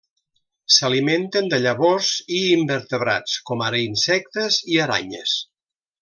S'alimenten 0.75 1.49
de 1.51 1.59
llavors 1.65 2.09
i 2.39 2.41
invertebrats, 2.55 3.35
com 3.51 3.61
ara 3.69 3.81
insectes 3.89 4.57
i 4.77 4.85
aranyes. 4.89 5.37